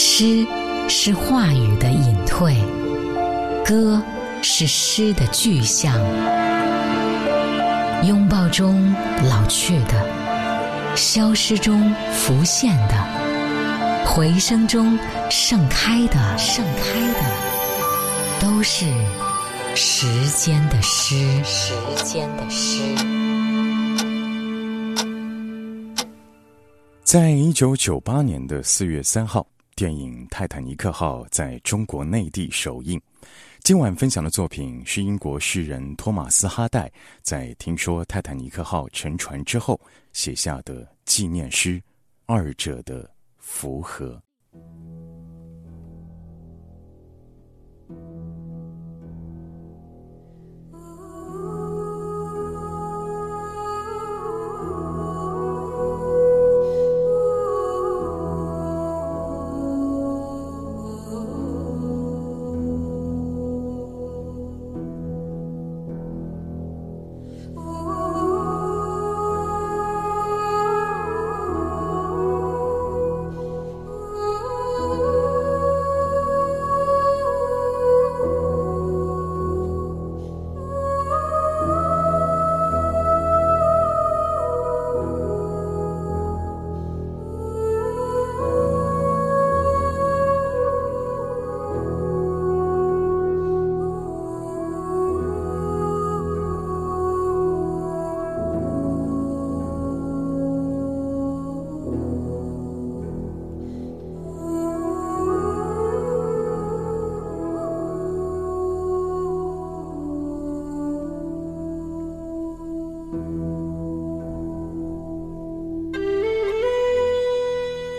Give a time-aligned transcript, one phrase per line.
[0.00, 0.46] 诗
[0.88, 2.54] 是话语的隐退，
[3.64, 4.00] 歌
[4.42, 5.92] 是诗的具象。
[8.06, 8.94] 拥抱中
[9.28, 14.96] 老去的，消失中浮现的，回声中
[15.28, 17.20] 盛开的，盛开的，
[18.40, 18.86] 都是
[19.74, 21.74] 时间的诗，时
[22.04, 22.94] 间的诗。
[27.02, 29.44] 在一九九八年的四月三号，
[29.78, 33.00] 电影《泰坦尼克号》在中国内地首映。
[33.60, 36.90] 今晚分享的作品是英国诗人托马斯·哈代
[37.22, 39.80] 在听说泰坦尼克号沉船之后
[40.12, 41.80] 写下的纪念诗，
[42.26, 44.20] 二者的符合。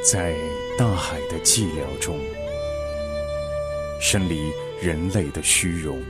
[0.01, 0.33] 在
[0.77, 2.17] 大海的寂寥中，
[3.99, 4.49] 身离
[4.81, 6.01] 人类的虚荣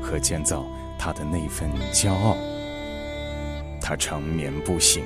[0.00, 0.66] 和建造
[0.98, 2.34] 他的那份骄傲，
[3.82, 5.04] 他长眠不醒。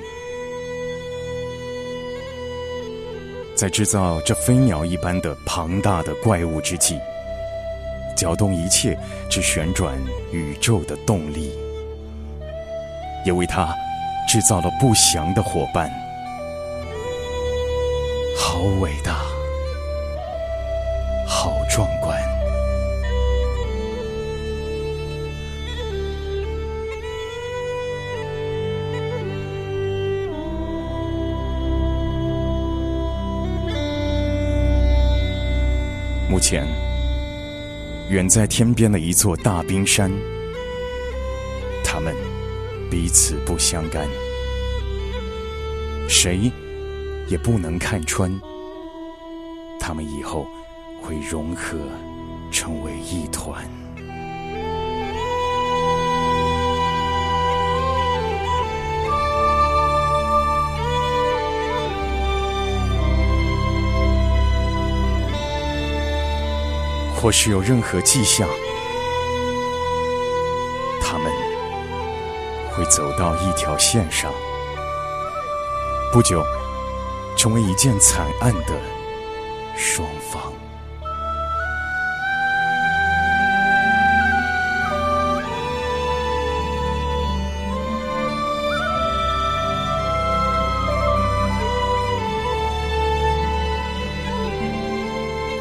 [3.55, 6.97] 在制造这飞鸟一般的庞大的怪物之际，
[8.15, 8.97] 搅动一切
[9.29, 9.93] 之旋转
[10.31, 11.51] 宇宙的动力，
[13.25, 13.75] 也为他
[14.29, 15.91] 制造了不祥的伙伴。
[18.57, 19.13] 好伟大，
[21.27, 22.19] 好壮观！
[36.27, 36.65] 目前，
[38.09, 40.11] 远在天边的一座大冰山，
[41.83, 42.11] 他们
[42.89, 44.07] 彼此不相干，
[46.09, 46.51] 谁？
[47.29, 48.39] 也不能看穿，
[49.79, 50.47] 他们以后
[51.01, 51.77] 会融合，
[52.51, 53.65] 成为一团。
[67.19, 68.47] 或是有任何迹象，
[71.01, 71.29] 他们
[72.71, 74.31] 会走到一条线上，
[76.13, 76.41] 不久。
[77.47, 78.73] 成为一件惨案的
[79.73, 80.51] 双方，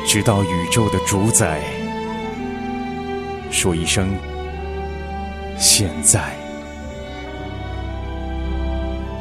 [0.05, 1.63] 直到宇宙的主宰
[3.53, 4.19] 说一声
[5.57, 6.35] “现在”，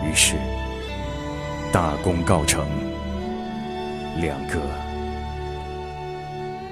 [0.03, 0.54] 于是。
[1.75, 2.65] 大功告成，
[4.21, 4.61] 两个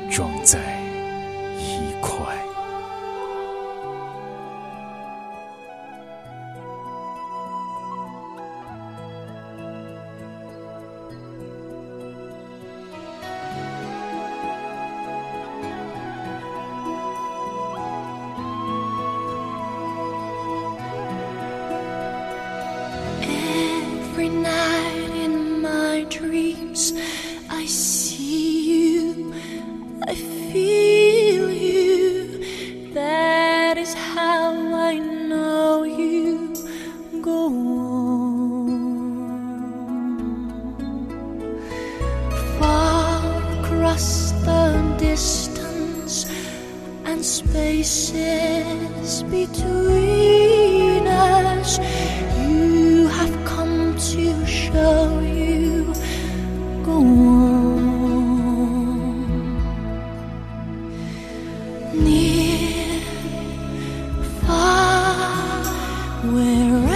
[0.09, 0.79] 装在
[1.57, 2.42] 一块。
[49.23, 51.77] between us.
[52.39, 55.93] You have come to show you
[56.83, 57.53] go on.
[61.93, 63.01] Near,
[64.41, 65.65] far,
[66.31, 66.92] where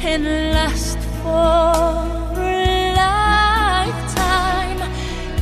[0.00, 4.80] can last for a lifetime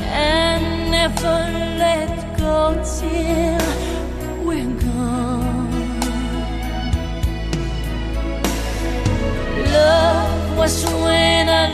[0.03, 1.39] and never
[1.85, 3.65] let go till
[4.45, 5.71] we're gone.
[9.73, 11.67] Love was when I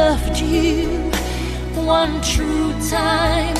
[0.00, 1.10] loved you
[1.86, 3.56] one true time.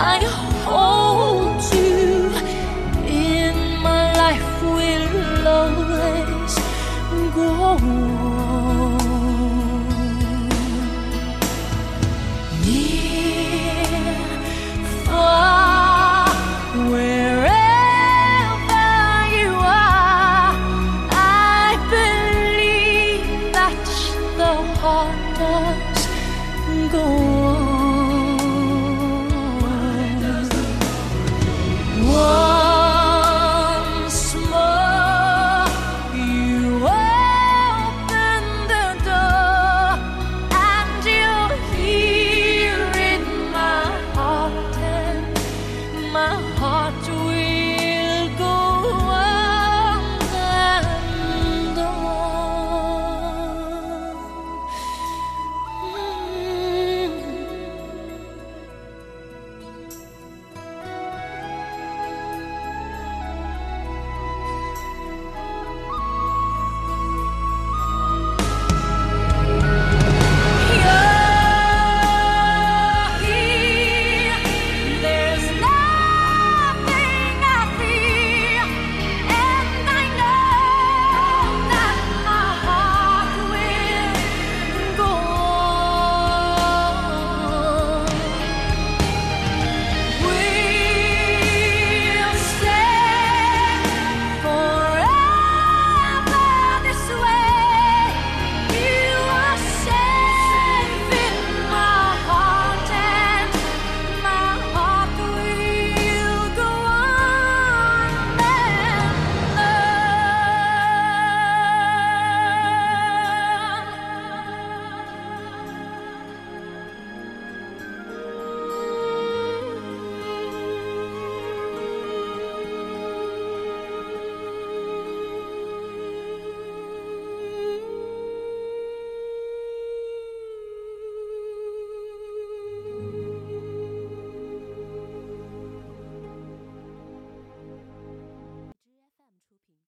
[0.00, 0.18] I
[0.64, 2.30] hold you
[3.06, 6.37] in my life will always
[7.38, 8.97] 过我。